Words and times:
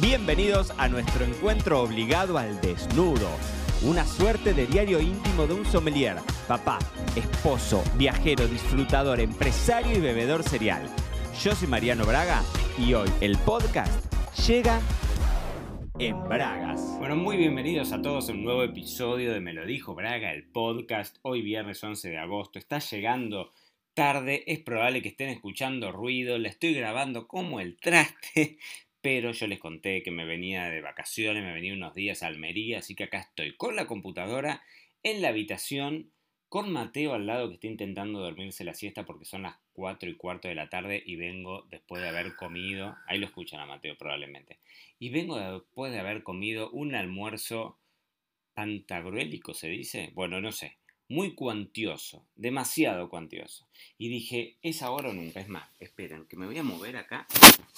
Bienvenidos 0.00 0.72
a 0.78 0.88
nuestro 0.88 1.24
encuentro 1.24 1.82
obligado 1.82 2.38
al 2.38 2.60
desnudo. 2.60 3.28
Una 3.82 4.06
suerte 4.06 4.54
de 4.54 4.68
diario 4.68 5.00
íntimo 5.00 5.48
de 5.48 5.54
un 5.54 5.64
sommelier, 5.64 6.18
papá, 6.46 6.78
esposo, 7.16 7.82
viajero, 7.96 8.46
disfrutador, 8.46 9.18
empresario 9.18 9.98
y 9.98 10.00
bebedor 10.00 10.44
serial. 10.44 10.88
Yo 11.42 11.52
soy 11.52 11.66
Mariano 11.66 12.06
Braga 12.06 12.44
y 12.78 12.94
hoy 12.94 13.08
el 13.20 13.36
podcast 13.38 14.14
llega 14.46 14.80
en 15.98 16.22
Bragas. 16.28 16.96
Bueno, 17.00 17.16
muy 17.16 17.36
bienvenidos 17.36 17.90
a 17.90 18.00
todos 18.00 18.28
a 18.28 18.32
un 18.32 18.44
nuevo 18.44 18.62
episodio 18.62 19.32
de 19.32 19.40
Me 19.40 19.52
lo 19.52 19.66
dijo 19.66 19.96
Braga, 19.96 20.32
el 20.32 20.44
podcast. 20.44 21.16
Hoy 21.22 21.42
viernes 21.42 21.82
11 21.82 22.08
de 22.08 22.18
agosto. 22.18 22.60
Está 22.60 22.78
llegando 22.78 23.52
tarde, 23.94 24.44
es 24.46 24.60
probable 24.60 25.02
que 25.02 25.08
estén 25.08 25.28
escuchando 25.28 25.90
ruido, 25.90 26.38
le 26.38 26.50
estoy 26.50 26.72
grabando 26.72 27.26
como 27.26 27.58
el 27.58 27.76
traste, 27.80 28.58
pero 29.00 29.32
yo 29.32 29.46
les 29.46 29.60
conté 29.60 30.02
que 30.02 30.10
me 30.10 30.24
venía 30.24 30.68
de 30.68 30.80
vacaciones, 30.80 31.42
me 31.42 31.52
venía 31.52 31.74
unos 31.74 31.94
días 31.94 32.22
a 32.22 32.26
Almería, 32.26 32.78
así 32.78 32.94
que 32.94 33.04
acá 33.04 33.20
estoy 33.20 33.56
con 33.56 33.76
la 33.76 33.86
computadora 33.86 34.62
en 35.02 35.22
la 35.22 35.28
habitación, 35.28 36.10
con 36.48 36.72
Mateo 36.72 37.14
al 37.14 37.26
lado 37.26 37.48
que 37.48 37.54
está 37.54 37.66
intentando 37.66 38.20
dormirse 38.20 38.64
la 38.64 38.74
siesta 38.74 39.04
porque 39.04 39.26
son 39.26 39.42
las 39.42 39.56
4 39.74 40.08
y 40.08 40.16
cuarto 40.16 40.48
de 40.48 40.54
la 40.54 40.68
tarde 40.68 41.02
y 41.04 41.16
vengo 41.16 41.66
después 41.70 42.02
de 42.02 42.08
haber 42.08 42.34
comido, 42.36 42.96
ahí 43.06 43.18
lo 43.18 43.26
escuchan 43.26 43.60
a 43.60 43.66
Mateo 43.66 43.96
probablemente, 43.96 44.58
y 44.98 45.10
vengo 45.10 45.38
después 45.38 45.92
de 45.92 46.00
haber 46.00 46.22
comido 46.22 46.70
un 46.70 46.94
almuerzo 46.94 47.78
pantagruélico, 48.54 49.54
se 49.54 49.68
dice, 49.68 50.10
bueno, 50.14 50.40
no 50.40 50.50
sé, 50.50 50.78
muy 51.08 51.34
cuantioso, 51.34 52.26
demasiado 52.36 53.08
cuantioso. 53.08 53.66
Y 53.96 54.08
dije, 54.08 54.56
es 54.62 54.82
ahora 54.82 55.08
o 55.08 55.12
nunca, 55.12 55.40
es 55.40 55.48
más, 55.48 55.68
esperen, 55.80 56.26
que 56.26 56.36
me 56.36 56.46
voy 56.46 56.58
a 56.58 56.62
mover 56.62 56.96
acá. 56.96 57.26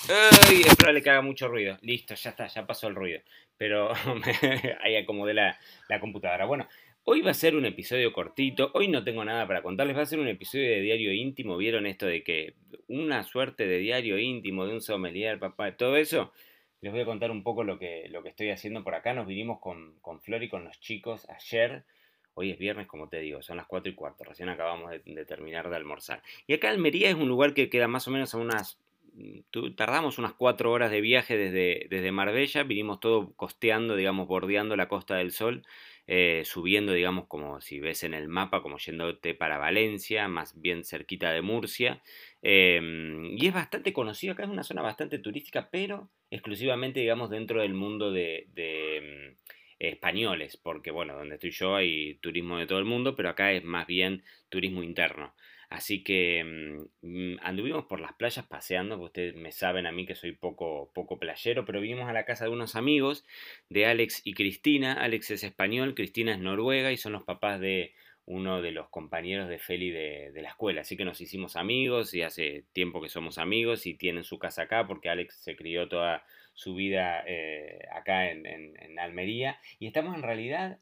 ¡Ay! 0.09 0.63
Es 0.67 0.75
probable 0.75 1.03
que 1.03 1.11
haga 1.11 1.23
mucho 1.23 1.47
ruido. 1.49 1.79
Listo, 1.83 2.15
ya 2.15 2.31
está, 2.31 2.49
ya 2.49 2.67
pasó 2.67 2.89
el 2.89 2.97
ruido. 2.97 3.21
Pero 3.57 3.93
ahí 4.83 4.97
acomodé 4.97 5.35
la, 5.35 5.59
la 5.89 6.01
computadora. 6.01 6.45
Bueno, 6.45 6.69
hoy 7.05 7.21
va 7.21 7.31
a 7.31 7.35
ser 7.35 7.55
un 7.55 7.67
episodio 7.67 8.13
cortito. 8.13 8.73
Hoy 8.75 8.89
no 8.89 9.05
tengo 9.05 9.25
nada 9.25 9.47
para 9.47 9.63
contarles. 9.63 9.97
Va 9.97 10.03
a 10.03 10.07
ser 10.07 10.19
un 10.19 10.29
episodio 10.29 10.69
de 10.69 10.81
diario 10.81 11.13
íntimo. 11.13 11.57
¿Vieron 11.57 11.87
esto 11.87 12.07
de 12.07 12.25
que 12.25 12.55
una 12.89 13.23
suerte 13.23 13.67
de 13.67 13.79
diario 13.79 14.19
íntimo 14.19 14.67
de 14.67 14.75
un 14.75 14.81
sommelier, 14.81 15.39
papá, 15.39 15.77
todo 15.77 15.97
eso? 15.97 16.33
Les 16.81 16.91
voy 16.91 17.03
a 17.03 17.05
contar 17.05 17.31
un 17.31 17.45
poco 17.45 17.63
lo 17.63 17.79
que, 17.79 18.09
lo 18.09 18.23
que 18.23 18.31
estoy 18.31 18.51
haciendo 18.51 18.83
por 18.83 18.95
acá. 18.95 19.15
Nos 19.15 19.29
vinimos 19.29 19.61
con, 19.61 20.01
con 20.01 20.21
Flor 20.21 20.43
y 20.43 20.49
con 20.49 20.65
los 20.65 20.81
chicos 20.81 21.29
ayer 21.29 21.85
Hoy 22.35 22.51
es 22.51 22.59
viernes, 22.59 22.87
como 22.87 23.09
te 23.09 23.21
digo, 23.21 23.43
son 23.43 23.57
las 23.57 23.67
4 23.67 23.91
y 23.91 23.95
cuarto, 23.95 24.25
recién 24.25 24.49
acabamos 24.49 24.91
de, 24.91 25.25
terminar 25.25 25.69
de 25.69 25.77
almorzar. 25.77 26.23
Y 26.47 26.55
acá 26.55 26.71
Almería 26.71 27.11
es 27.11 27.17
un 27.17 27.29
lugar 27.29 27.55
que 27.55 27.69
queda 27.69 27.89
más 27.89 28.07
o 28.09 28.11
menos 28.11 28.35
a 28.35 28.39
unas... 28.39 28.79
Mm, 29.15 29.75
tardamos 29.77 30.19
unas 30.19 30.35
4 30.35 30.71
horas 30.71 30.91
de 30.91 31.01
viaje 31.01 31.37
desde, 31.37 31.87
desde 31.91 32.13
Marbella, 32.13 32.63
vinimos 32.63 33.01
todo 33.01 33.33
costeando, 33.35 33.97
digamos, 33.97 34.29
bordeando 34.29 34.77
la 34.77 34.89
Costa 34.89 35.17
del 35.17 35.33
Sol, 35.33 35.65
eh, 36.07 36.43
subiendo, 36.45 36.93
digamos, 36.93 37.27
como 37.27 37.61
si 37.61 37.81
ves 37.81 38.05
en 38.05 38.15
el 38.15 38.29
mapa, 38.29 38.63
como 38.63 38.79
yéndote 38.79 39.35
para 39.35 39.59
Valencia, 39.59 40.29
más 40.29 40.61
bien 40.61 40.85
cerquita 40.85 41.33
de 41.33 41.43
Murcia. 41.43 42.03
Em, 42.43 43.37
y 43.37 43.47
es 43.47 43.55
bastante 43.55 43.93
conocido, 43.93 44.33
acá 44.33 44.45
es 44.45 44.49
una 44.49 44.63
zona 44.63 44.83
bastante 44.83 45.19
turística, 45.19 45.69
pero 45.71 46.09
exclusivamente, 46.31 47.01
digamos, 47.01 47.31
dentro 47.31 47.61
del 47.61 47.75
mundo 47.75 48.13
de 48.13 48.49
em, 48.57 49.35
españoles, 49.81 50.57
porque 50.59 50.91
bueno, 50.91 51.17
donde 51.17 51.37
estoy 51.37 51.51
yo 51.51 51.75
hay 51.75 52.17
turismo 52.17 52.59
de 52.59 52.67
todo 52.67 52.79
el 52.79 52.85
mundo, 52.85 53.17
pero 53.17 53.31
acá 53.31 53.53
es 53.53 53.65
más 53.65 53.87
bien 53.87 54.23
turismo 54.51 54.83
interno. 54.83 55.35
Así 55.71 56.03
que 56.03 56.87
mm, 57.03 57.37
anduvimos 57.43 57.87
por 57.87 58.01
las 58.01 58.13
playas 58.15 58.47
paseando, 58.47 58.99
ustedes 59.01 59.37
me 59.37 59.53
saben 59.53 59.87
a 59.87 59.93
mí 59.93 60.05
que 60.05 60.15
soy 60.15 60.33
poco, 60.33 60.91
poco 60.95 61.19
playero, 61.19 61.65
pero 61.65 61.81
vinimos 61.81 62.09
a 62.09 62.13
la 62.13 62.25
casa 62.25 62.45
de 62.45 62.51
unos 62.51 62.77
amigos, 62.77 63.25
de 63.69 63.87
Alex 63.87 64.21
y 64.25 64.35
Cristina. 64.35 64.95
Alex 64.95 65.31
es 65.31 65.45
español, 65.45 65.95
Cristina 65.95 66.33
es 66.33 66.41
noruega 66.41 66.93
y 66.93 66.97
son 66.97 67.13
los 67.13 67.23
papás 67.23 67.61
de 67.61 67.95
uno 68.27 68.63
de 68.63 68.73
los 68.73 68.89
compañeros 68.91 69.49
de 69.49 69.59
Feli 69.59 69.91
de, 69.91 70.31
de, 70.33 70.43
la 70.43 70.51
escuela. 70.51 70.83
Así 70.83 70.97
que 70.97 71.05
nos 71.05 71.21
hicimos 71.21 71.57
amigos 71.57 72.15
y 72.15 72.23
hace 72.23 72.65
tiempo 72.73 73.01
que 73.01 73.09
somos 73.09 73.39
amigos 73.39 73.87
y 73.87 73.95
tienen 73.95 74.25
su 74.25 74.39
casa 74.39 74.63
acá 74.63 74.87
porque 74.87 75.09
Alex 75.09 75.37
se 75.37 75.57
crió 75.57 75.89
toda 75.89 76.25
su 76.55 76.75
vida 76.75 77.25
eh, 77.27 77.81
acá 77.93 78.31
en, 78.31 78.99
Almería. 78.99 79.59
Y 79.79 79.87
estamos 79.87 80.15
en 80.15 80.23
realidad 80.23 80.79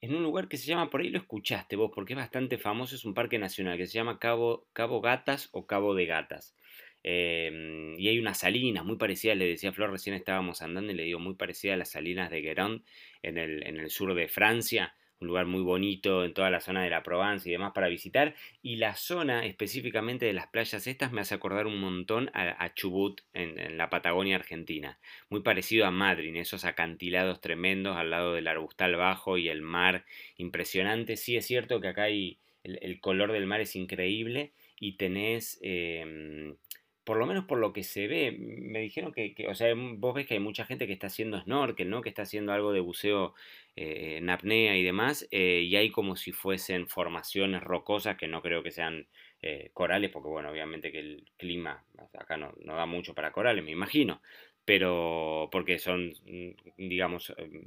en 0.00 0.14
un 0.14 0.22
lugar 0.22 0.48
que 0.48 0.56
se 0.56 0.66
llama, 0.66 0.90
por 0.90 1.00
ahí 1.00 1.10
lo 1.10 1.18
escuchaste 1.18 1.76
vos, 1.76 1.92
porque 1.94 2.14
es 2.14 2.18
bastante 2.18 2.58
famoso, 2.58 2.96
es 2.96 3.04
un 3.04 3.14
parque 3.14 3.38
nacional 3.38 3.76
que 3.76 3.86
se 3.86 3.94
llama 3.94 4.18
Cabo, 4.18 4.66
Cabo 4.72 5.00
Gatas 5.00 5.48
o 5.52 5.66
Cabo 5.66 5.94
de 5.94 6.06
Gatas. 6.06 6.56
Em, 7.02 7.98
y 7.98 8.08
hay 8.08 8.18
unas 8.18 8.38
salinas 8.38 8.84
muy 8.84 8.96
parecidas, 8.96 9.36
le 9.36 9.46
decía 9.46 9.72
Flor, 9.72 9.90
recién 9.90 10.14
estábamos 10.14 10.62
andando 10.62 10.92
y 10.92 10.94
le 10.94 11.04
digo, 11.04 11.18
muy 11.18 11.34
parecida 11.34 11.74
a 11.74 11.76
las 11.76 11.90
salinas 11.90 12.30
de 12.30 12.42
Guérande 12.42 12.82
en 13.22 13.38
el, 13.38 13.66
en 13.66 13.78
el 13.78 13.90
sur 13.90 14.14
de 14.14 14.28
Francia 14.28 14.94
un 15.20 15.28
lugar 15.28 15.46
muy 15.46 15.60
bonito 15.62 16.24
en 16.24 16.32
toda 16.32 16.50
la 16.50 16.60
zona 16.60 16.82
de 16.82 16.90
la 16.90 17.02
Provence 17.02 17.48
y 17.48 17.52
demás 17.52 17.72
para 17.74 17.88
visitar. 17.88 18.34
Y 18.62 18.76
la 18.76 18.94
zona 18.94 19.44
específicamente 19.44 20.24
de 20.24 20.32
las 20.32 20.46
playas 20.46 20.86
estas 20.86 21.12
me 21.12 21.20
hace 21.20 21.34
acordar 21.34 21.66
un 21.66 21.78
montón 21.78 22.30
a, 22.32 22.72
Chubut 22.74 23.20
en, 23.34 23.76
la 23.76 23.90
Patagonia 23.90 24.36
Argentina. 24.36 24.98
Muy 25.28 25.42
parecido 25.42 25.86
a 25.86 25.90
Madrid, 25.90 26.34
esos 26.36 26.64
acantilados 26.64 27.40
tremendos 27.40 27.96
al 27.96 28.10
lado 28.10 28.32
del 28.32 28.48
arbustal 28.48 28.96
bajo 28.96 29.36
y 29.36 29.48
el 29.48 29.60
mar 29.60 30.06
impresionante. 30.36 31.16
Sí 31.16 31.36
es 31.36 31.46
cierto 31.46 31.80
que 31.80 31.88
acá 31.88 32.04
hay, 32.04 32.38
el, 32.64 33.00
color 33.00 33.32
del 33.32 33.46
mar 33.46 33.60
es 33.60 33.76
increíble 33.76 34.52
y 34.78 34.96
tenés... 34.96 35.58
Em, 35.62 36.56
por 37.10 37.18
lo 37.18 37.26
menos 37.26 37.44
por 37.44 37.58
lo 37.58 37.72
que 37.72 37.82
se 37.82 38.06
ve, 38.06 38.30
me 38.30 38.78
dijeron 38.78 39.12
que, 39.12 39.34
o 39.48 39.54
sea, 39.56 39.74
vos 39.74 40.14
ves 40.14 40.28
que 40.28 40.34
hay 40.34 40.40
mucha 40.40 40.64
gente 40.64 40.86
que 40.86 40.92
está 40.92 41.08
haciendo 41.08 41.40
snorkel, 41.40 41.90
¿no? 41.90 42.02
Que 42.02 42.08
está 42.08 42.22
haciendo 42.22 42.52
algo 42.52 42.72
de 42.72 42.78
buceo 42.78 43.34
eh, 43.74 44.18
en 44.18 44.30
apnea 44.30 44.76
y 44.76 44.84
demás, 44.84 45.26
eh, 45.32 45.62
y 45.66 45.74
hay 45.74 45.90
como 45.90 46.14
si 46.14 46.30
fuesen 46.30 46.86
formaciones 46.86 47.64
rocosas 47.64 48.16
que 48.16 48.28
no 48.28 48.42
creo 48.42 48.62
que 48.62 48.70
sean 48.70 49.08
eh, 49.42 49.70
corales, 49.74 50.12
porque 50.12 50.28
bueno, 50.28 50.50
obviamente 50.50 50.92
que 50.92 51.00
el 51.00 51.24
clima 51.36 51.82
acá 52.16 52.36
no, 52.36 52.52
no, 52.62 52.76
da 52.76 52.86
mucho 52.86 53.12
para 53.12 53.32
corales, 53.32 53.64
me 53.64 53.72
imagino, 53.72 54.22
pero 54.64 55.48
porque 55.50 55.80
son, 55.80 56.14
mm, 56.26 56.50
digamos, 56.76 57.34
em, 57.38 57.64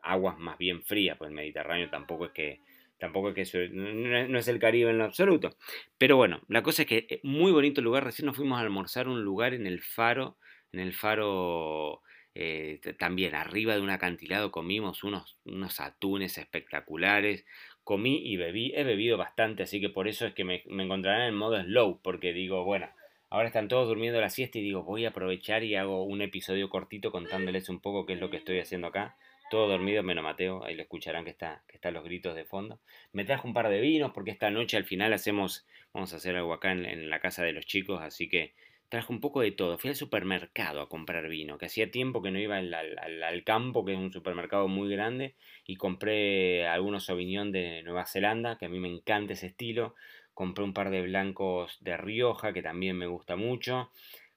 aguas 0.00 0.38
más 0.38 0.56
bien 0.56 0.82
frías, 0.82 1.18
pues 1.18 1.28
el 1.28 1.34
Mediterráneo 1.34 1.90
tampoco 1.90 2.24
es 2.24 2.32
que 2.32 2.60
Tampoco 3.00 3.30
es 3.30 3.50
que 3.50 3.70
no 3.70 4.38
es 4.38 4.46
el 4.46 4.58
Caribe 4.58 4.90
en 4.90 4.98
lo 4.98 5.04
absoluto. 5.04 5.56
Pero 5.98 6.16
bueno, 6.16 6.42
la 6.48 6.62
cosa 6.62 6.82
es 6.82 6.88
que 6.88 7.06
es 7.08 7.24
muy 7.24 7.50
bonito 7.50 7.80
lugar. 7.80 8.04
Recién 8.04 8.26
nos 8.26 8.36
fuimos 8.36 8.58
a 8.58 8.62
almorzar 8.62 9.08
un 9.08 9.24
lugar 9.24 9.54
en 9.54 9.66
el 9.66 9.80
faro, 9.80 10.36
en 10.72 10.80
el 10.80 10.92
faro 10.92 12.02
eh, 12.34 12.78
también 12.98 13.34
arriba 13.34 13.74
de 13.74 13.80
un 13.80 13.90
acantilado 13.90 14.52
comimos 14.52 15.02
unos, 15.02 15.38
unos 15.44 15.80
atunes 15.80 16.36
espectaculares. 16.36 17.46
Comí 17.84 18.20
y 18.22 18.36
bebí, 18.36 18.72
he 18.76 18.84
bebido 18.84 19.16
bastante, 19.16 19.62
así 19.62 19.80
que 19.80 19.88
por 19.88 20.06
eso 20.06 20.26
es 20.26 20.34
que 20.34 20.44
me, 20.44 20.62
me 20.66 20.84
encontrarán 20.84 21.26
en 21.28 21.34
modo 21.34 21.60
slow, 21.60 22.00
porque 22.02 22.32
digo, 22.34 22.64
bueno, 22.64 22.88
ahora 23.30 23.48
están 23.48 23.68
todos 23.68 23.88
durmiendo 23.88 24.20
la 24.20 24.28
siesta 24.28 24.58
y 24.58 24.62
digo, 24.62 24.84
voy 24.84 25.06
a 25.06 25.08
aprovechar 25.08 25.64
y 25.64 25.74
hago 25.74 26.04
un 26.04 26.20
episodio 26.20 26.68
cortito 26.68 27.10
contándoles 27.10 27.68
un 27.70 27.80
poco 27.80 28.04
qué 28.04 28.12
es 28.12 28.20
lo 28.20 28.30
que 28.30 28.36
estoy 28.36 28.60
haciendo 28.60 28.88
acá 28.88 29.16
todo 29.50 29.68
dormido 29.68 30.02
menos 30.02 30.24
Mateo, 30.24 30.64
ahí 30.64 30.74
lo 30.74 30.82
escucharán 30.82 31.24
que 31.24 31.30
está, 31.30 31.62
que 31.68 31.76
están 31.76 31.92
los 31.92 32.04
gritos 32.04 32.34
de 32.34 32.46
fondo. 32.46 32.80
Me 33.12 33.24
trajo 33.24 33.46
un 33.46 33.52
par 33.52 33.68
de 33.68 33.80
vinos 33.80 34.12
porque 34.14 34.30
esta 34.30 34.50
noche 34.50 34.78
al 34.78 34.84
final 34.84 35.12
hacemos, 35.12 35.66
vamos 35.92 36.14
a 36.14 36.16
hacer 36.16 36.36
algo 36.36 36.54
acá 36.54 36.72
en, 36.72 37.10
la 37.10 37.20
casa 37.20 37.42
de 37.42 37.52
los 37.52 37.66
chicos, 37.66 38.00
así 38.00 38.28
que 38.28 38.54
trajo 38.88 39.12
un 39.12 39.20
poco 39.20 39.40
de 39.40 39.50
todo. 39.50 39.76
Fui 39.76 39.90
al 39.90 39.96
supermercado 39.96 40.80
a 40.80 40.88
comprar 40.88 41.28
vino, 41.28 41.58
que 41.58 41.66
hacía 41.66 41.90
tiempo 41.90 42.22
que 42.22 42.30
no 42.30 42.38
iba 42.38 42.56
al, 42.58 42.72
al, 42.72 43.44
campo, 43.44 43.84
que 43.84 43.92
es 43.92 43.98
un 43.98 44.12
supermercado 44.12 44.68
muy 44.68 44.88
grande, 44.88 45.34
y 45.66 45.76
compré 45.76 46.66
algunos 46.66 47.04
Sauvignon 47.06 47.50
de 47.52 47.82
Nueva 47.82 48.06
Zelanda, 48.06 48.56
que 48.56 48.66
a 48.66 48.68
mí 48.70 48.78
me 48.78 48.88
encanta 48.88 49.34
ese 49.34 49.48
estilo. 49.48 49.94
Compré 50.32 50.64
un 50.64 50.72
par 50.72 50.90
de 50.90 51.02
blancos 51.02 51.76
de 51.80 51.96
Rioja, 51.96 52.52
que 52.52 52.62
también 52.62 52.96
me 52.96 53.06
gusta 53.06 53.36
mucho 53.36 53.90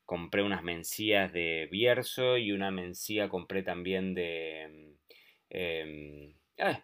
compré 0.06 0.44
unas 0.44 0.64
mencías 0.64 1.32
de 1.32 1.68
Bierzo 1.72 2.38
y 2.38 2.52
una 2.52 2.72
mencía 2.72 3.30
compré 3.30 3.64
también 3.64 4.14
de 4.14 4.94
Em, 5.54 6.34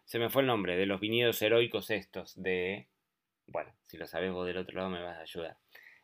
se 0.06 0.20
me 0.20 0.30
fue 0.30 0.44
el 0.44 0.48
nombre, 0.48 0.78
de 0.78 0.86
los 0.86 1.00
viñedos 1.00 1.42
heroicos 1.42 1.90
estos, 1.90 2.42
de... 2.42 2.88
Bueno, 3.48 3.74
si 3.88 3.98
lo 3.98 4.06
sabes 4.06 4.32
vos 4.32 4.46
del 4.46 4.58
otro 4.58 4.78
lado 4.78 4.90
me 4.90 5.02
vas 5.02 5.18
a 5.18 5.22
ayudar. 5.22 5.58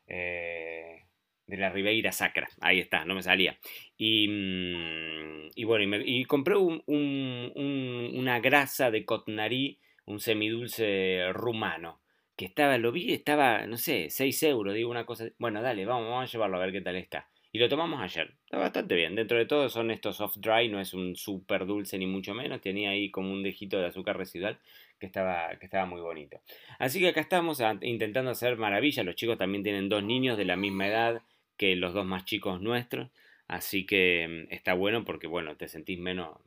Eh, 0.07 1.05
de 1.45 1.57
la 1.57 1.69
Ribeira 1.69 2.11
Sacra, 2.11 2.49
ahí 2.61 2.79
está, 2.79 3.05
no 3.05 3.13
me 3.13 3.21
salía. 3.21 3.59
Y, 3.97 4.27
mm, 4.27 5.65
bueno, 5.65 5.97
y, 6.03 6.25
compré 6.25 6.55
una 6.57 8.39
grasa 8.39 8.89
de 8.89 9.05
cotnarí, 9.05 9.79
un 10.05 10.19
semidulce 10.19 11.31
rumano, 11.33 12.01
que 12.35 12.45
estaba, 12.45 12.77
lo 12.79 12.91
vi, 12.91 13.13
estaba, 13.13 13.67
no 13.67 13.77
sé, 13.77 14.09
6 14.09 14.41
euros, 14.43 14.73
digo 14.73 14.89
una 14.89 15.05
cosa. 15.05 15.25
Bueno, 15.37 15.61
dale, 15.61 15.85
vamos, 15.85 16.09
vamos 16.09 16.29
a 16.29 16.31
llevarlo 16.31 16.57
a 16.57 16.61
ver 16.61 16.71
qué 16.71 16.81
tal 16.81 16.95
está. 16.95 17.29
Y 17.55 17.57
lo 17.57 17.69
tomamos 17.69 18.01
ayer. 18.01 18.33
Está 18.43 18.57
bastante 18.57 18.95
bien. 18.95 19.15
Dentro 19.15 19.37
de 19.37 19.45
todo 19.45 19.69
son 19.69 19.89
estos 19.89 20.17
soft 20.17 20.39
dry, 20.39 20.67
no 20.67 20.81
es 20.81 20.93
un 20.93 21.15
súper 21.15 21.65
dulce 21.65 21.97
ni 21.97 22.05
mucho 22.05 22.33
menos. 22.33 22.59
Tenía 22.59 22.89
ahí 22.89 23.09
como 23.09 23.31
un 23.31 23.43
dejito 23.43 23.79
de 23.79 23.85
azúcar 23.85 24.17
residual 24.17 24.59
que 24.99 25.05
estaba, 25.05 25.57
que 25.57 25.63
estaba 25.63 25.85
muy 25.85 26.01
bonito. 26.01 26.41
Así 26.79 26.99
que 26.99 27.07
acá 27.07 27.21
estamos 27.21 27.63
intentando 27.79 28.29
hacer 28.29 28.57
maravillas. 28.57 29.05
Los 29.05 29.15
chicos 29.15 29.37
también 29.37 29.63
tienen 29.63 29.87
dos 29.87 30.03
niños 30.03 30.37
de 30.37 30.43
la 30.43 30.57
misma 30.57 30.87
edad 30.87 31.21
que 31.55 31.77
los 31.77 31.93
dos 31.93 32.05
más 32.05 32.25
chicos 32.25 32.59
nuestros. 32.59 33.09
Así 33.47 33.85
que 33.85 34.27
mm, 34.49 34.53
está 34.53 34.73
bueno 34.73 35.05
porque, 35.05 35.27
bueno, 35.27 35.55
te 35.55 35.69
sentís 35.69 35.97
menos, 35.97 36.37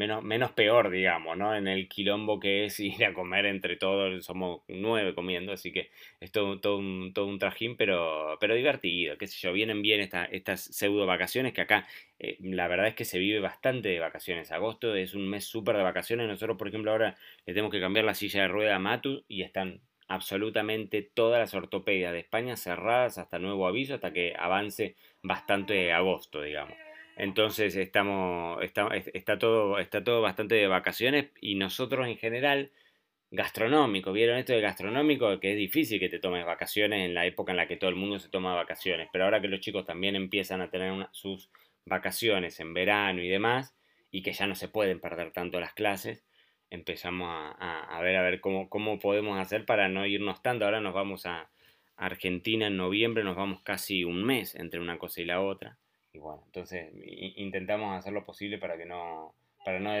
menos, 0.00 0.24
menos 0.24 0.52
peor, 0.52 0.88
digamos, 0.90 1.36
¿no? 1.36 1.54
En 1.54 1.68
el 1.68 1.86
quilombo 1.86 2.40
que 2.40 2.64
es 2.64 2.80
ir 2.80 3.04
a 3.04 3.12
comer 3.12 3.44
entre 3.46 3.76
todos, 3.76 4.24
somos 4.24 4.62
nueve 4.68 5.14
comiendo, 5.14 5.52
así 5.52 5.72
que 5.72 5.90
es 6.20 6.32
todo, 6.32 6.58
todo, 6.58 6.78
un, 6.78 7.12
todo 7.12 7.26
un 7.26 7.38
trajín, 7.38 7.76
pero, 7.76 8.38
pero 8.40 8.54
divertido, 8.54 9.18
qué 9.18 9.26
sé 9.26 9.38
yo, 9.40 9.52
vienen 9.52 9.82
bien 9.82 10.00
estas 10.00 10.60
pseudo 10.64 11.04
vacaciones 11.06 11.52
que 11.52 11.60
acá 11.60 11.86
eh, 12.18 12.38
la 12.40 12.66
verdad 12.68 12.88
es 12.88 12.94
que 12.94 13.04
se 13.04 13.18
vive 13.18 13.40
bastante 13.40 13.90
de 13.90 14.00
vacaciones. 14.00 14.50
Agosto 14.52 14.94
es 14.94 15.14
un 15.14 15.28
mes 15.28 15.44
súper 15.44 15.76
de 15.76 15.82
vacaciones, 15.82 16.28
nosotros 16.28 16.56
por 16.56 16.68
ejemplo 16.68 16.92
ahora 16.92 17.16
le 17.46 17.52
tenemos 17.52 17.70
que 17.70 17.80
cambiar 17.80 18.06
la 18.06 18.14
silla 18.14 18.42
de 18.42 18.48
rueda 18.48 18.76
a 18.76 18.78
Matu 18.78 19.24
y 19.28 19.42
están 19.42 19.82
absolutamente 20.08 21.02
todas 21.02 21.40
las 21.40 21.54
ortopedias 21.54 22.12
de 22.12 22.20
España 22.20 22.56
cerradas 22.56 23.18
hasta 23.18 23.38
nuevo 23.38 23.68
aviso, 23.68 23.94
hasta 23.94 24.12
que 24.12 24.34
avance 24.36 24.96
bastante 25.22 25.92
agosto, 25.92 26.42
digamos. 26.42 26.89
Entonces 27.20 27.76
estamos, 27.76 28.62
está, 28.62 29.38
todo, 29.38 29.78
está 29.78 30.02
todo 30.02 30.22
bastante 30.22 30.54
de 30.54 30.66
vacaciones 30.68 31.26
y 31.42 31.54
nosotros 31.54 32.08
en 32.08 32.16
general, 32.16 32.72
gastronómico, 33.30 34.12
¿vieron 34.12 34.38
esto 34.38 34.54
de 34.54 34.62
gastronómico? 34.62 35.38
Que 35.38 35.50
es 35.52 35.58
difícil 35.58 36.00
que 36.00 36.08
te 36.08 36.18
tomes 36.18 36.46
vacaciones 36.46 37.04
en 37.04 37.12
la 37.12 37.26
época 37.26 37.52
en 37.52 37.58
la 37.58 37.68
que 37.68 37.76
todo 37.76 37.90
el 37.90 37.96
mundo 37.96 38.18
se 38.18 38.30
toma 38.30 38.54
vacaciones, 38.54 39.10
pero 39.12 39.24
ahora 39.24 39.42
que 39.42 39.48
los 39.48 39.60
chicos 39.60 39.84
también 39.84 40.16
empiezan 40.16 40.62
a 40.62 40.70
tener 40.70 41.08
sus 41.12 41.50
vacaciones 41.84 42.58
en 42.58 42.72
verano 42.72 43.22
y 43.22 43.28
demás, 43.28 43.76
y 44.10 44.22
que 44.22 44.32
ya 44.32 44.46
no 44.46 44.54
se 44.54 44.68
pueden 44.68 44.98
perder 44.98 45.30
tanto 45.32 45.60
las 45.60 45.74
clases, 45.74 46.24
empezamos 46.70 47.28
a, 47.30 48.00
ver 48.02 48.16
a 48.16 48.22
ver 48.22 48.40
cómo, 48.40 48.70
cómo, 48.70 48.98
podemos 48.98 49.38
hacer 49.38 49.66
para 49.66 49.90
no 49.90 50.06
irnos 50.06 50.40
tanto. 50.42 50.64
Ahora 50.64 50.80
nos 50.80 50.94
vamos 50.94 51.26
a 51.26 51.50
Argentina 51.96 52.68
en 52.68 52.78
noviembre, 52.78 53.24
nos 53.24 53.36
vamos 53.36 53.60
casi 53.62 54.04
un 54.04 54.24
mes 54.24 54.54
entre 54.54 54.80
una 54.80 54.96
cosa 54.96 55.20
y 55.20 55.26
la 55.26 55.42
otra. 55.42 55.76
Y 56.12 56.18
bueno, 56.18 56.42
entonces 56.46 56.92
intentamos 57.36 57.96
hacer 57.96 58.12
lo 58.12 58.24
posible 58.24 58.58
para 58.58 58.76
que 58.76 58.86
no 58.86 59.34
para 59.64 59.78
no 59.78 59.92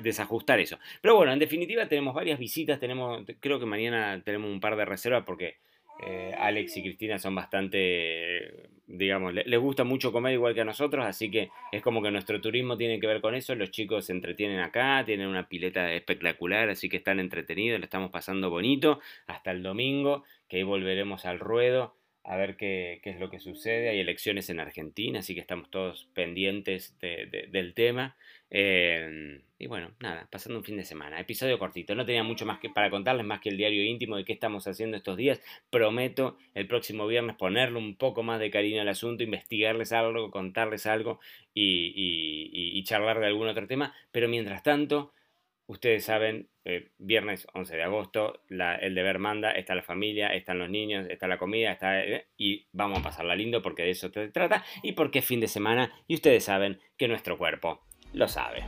desajustar 0.00 0.60
eso. 0.60 0.78
Pero 1.00 1.16
bueno, 1.16 1.32
en 1.32 1.38
definitiva 1.38 1.88
tenemos 1.88 2.14
varias 2.14 2.38
visitas, 2.38 2.78
tenemos 2.78 3.24
creo 3.40 3.58
que 3.58 3.66
mañana 3.66 4.22
tenemos 4.24 4.50
un 4.50 4.60
par 4.60 4.76
de 4.76 4.84
reservas 4.84 5.24
porque 5.26 5.56
eh, 6.02 6.32
Alex 6.38 6.76
y 6.78 6.82
Cristina 6.82 7.18
son 7.18 7.34
bastante, 7.34 8.70
digamos, 8.86 9.34
les 9.34 9.60
gusta 9.60 9.84
mucho 9.84 10.12
comer 10.12 10.32
igual 10.32 10.54
que 10.54 10.62
a 10.62 10.64
nosotros, 10.64 11.04
así 11.04 11.30
que 11.30 11.50
es 11.72 11.82
como 11.82 12.00
que 12.00 12.10
nuestro 12.10 12.40
turismo 12.40 12.76
tiene 12.76 12.98
que 13.00 13.06
ver 13.06 13.20
con 13.20 13.34
eso. 13.34 13.54
Los 13.54 13.70
chicos 13.70 14.06
se 14.06 14.12
entretienen 14.12 14.60
acá, 14.60 15.02
tienen 15.04 15.26
una 15.26 15.48
pileta 15.48 15.92
espectacular, 15.92 16.70
así 16.70 16.88
que 16.88 16.96
están 16.96 17.20
entretenidos, 17.20 17.80
le 17.80 17.84
estamos 17.84 18.10
pasando 18.10 18.48
bonito 18.48 19.00
hasta 19.26 19.50
el 19.50 19.62
domingo, 19.62 20.24
que 20.48 20.58
ahí 20.58 20.62
volveremos 20.62 21.26
al 21.26 21.38
ruedo 21.38 21.94
a 22.24 22.36
ver 22.36 22.56
qué, 22.56 23.00
es 23.02 23.18
lo 23.18 23.30
que 23.30 23.40
sucede. 23.40 23.88
Hay 23.88 24.00
elecciones 24.00 24.50
en 24.50 24.60
Argentina, 24.60 25.20
así 25.20 25.34
que 25.34 25.40
estamos 25.40 25.70
todos 25.70 26.08
pendientes 26.14 26.96
del 27.00 27.74
tema. 27.74 28.16
Em, 28.50 29.42
y 29.58 29.66
bueno, 29.66 29.92
nada, 30.00 30.26
pasando 30.30 30.58
un 30.58 30.64
fin 30.64 30.76
de 30.76 30.84
semana. 30.84 31.20
Episodio 31.20 31.58
cortito. 31.58 31.94
No 31.94 32.04
tenía 32.04 32.22
mucho 32.22 32.46
más 32.46 32.58
que 32.58 32.68
para 32.68 32.90
contarles 32.90 33.24
más 33.24 33.40
que 33.40 33.48
el 33.48 33.56
diario 33.56 33.84
íntimo 33.84 34.16
de 34.16 34.24
qué 34.24 34.32
estamos 34.32 34.66
haciendo 34.66 34.96
estos 34.96 35.16
días. 35.16 35.40
Prometo 35.70 36.36
el 36.54 36.66
próximo 36.66 37.06
viernes 37.06 37.36
ponerle 37.36 37.78
un 37.78 37.96
poco 37.96 38.22
más 38.22 38.40
de 38.40 38.50
cariño 38.50 38.82
al 38.82 38.88
asunto, 38.88 39.22
investigarles 39.22 39.92
algo, 39.92 40.30
contarles 40.30 40.86
algo 40.86 41.20
y, 41.54 42.82
charlar 42.84 43.20
de 43.20 43.26
algún 43.26 43.48
otro 43.48 43.66
tema. 43.66 43.94
Pero 44.12 44.28
mientras 44.28 44.62
tanto, 44.62 45.12
ustedes 45.70 46.04
saben, 46.04 46.48
eh, 46.64 46.90
viernes 46.98 47.46
11 47.54 47.76
de 47.76 47.82
agosto, 47.84 48.42
el 48.48 48.94
deber 48.94 49.20
manda, 49.20 49.52
está 49.52 49.76
la 49.76 49.82
familia, 49.82 50.34
están 50.34 50.58
los 50.58 50.68
niños, 50.68 51.06
está 51.08 51.28
la 51.28 51.38
comida, 51.38 51.70
está, 51.70 52.02
eh, 52.02 52.26
y 52.36 52.66
vamos 52.72 52.98
a 52.98 53.02
pasarla 53.02 53.36
lindo 53.36 53.62
porque 53.62 53.84
de 53.84 53.90
eso 53.90 54.10
se 54.10 54.28
trata 54.30 54.64
y 54.82 54.92
porque 54.92 55.20
es 55.20 55.24
fin 55.24 55.38
de 55.38 55.46
semana 55.46 55.92
y 56.08 56.14
ustedes 56.16 56.44
saben 56.44 56.80
que 56.96 57.06
nuestro 57.06 57.38
cuerpo 57.38 57.86
lo 58.12 58.26
sabe. 58.26 58.64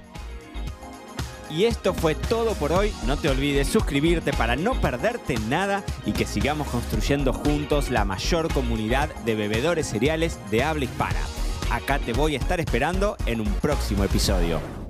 Y 1.50 1.64
esto 1.64 1.93
fue 1.93 2.14
todo 2.14 2.54
por 2.54 2.72
hoy. 2.72 2.93
No 3.06 3.19
te 3.19 3.28
olvides 3.28 3.69
suscribirte 3.69 4.32
para 4.32 4.56
no 4.56 4.81
perderte 4.81 5.34
nada 5.49 5.84
y 6.06 6.12
que 6.12 6.25
sigamos 6.25 6.69
construyendo 6.69 7.32
juntos 7.32 7.90
la 7.90 8.04
mayor 8.04 8.50
comunidad 8.54 9.14
de 9.25 9.34
bebedores 9.34 9.88
cereales 9.88 10.38
de 10.50 10.62
habla 10.62 10.84
hispana. 10.84 11.20
Acá 11.70 11.99
te 11.99 12.12
voy 12.12 12.37
a 12.37 12.38
estar 12.38 12.60
esperando 12.60 13.16
en 13.26 13.40
un 13.40 13.52
próximo 13.56 14.04
episodio. 14.04 14.81